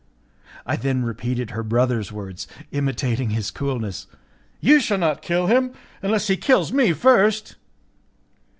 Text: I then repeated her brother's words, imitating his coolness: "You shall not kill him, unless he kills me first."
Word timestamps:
I 0.65 0.77
then 0.77 1.03
repeated 1.03 1.51
her 1.51 1.61
brother's 1.61 2.11
words, 2.11 2.47
imitating 2.71 3.29
his 3.29 3.51
coolness: 3.51 4.07
"You 4.59 4.79
shall 4.79 4.97
not 4.97 5.21
kill 5.21 5.45
him, 5.45 5.73
unless 6.01 6.25
he 6.25 6.37
kills 6.37 6.73
me 6.73 6.91
first." 6.91 7.55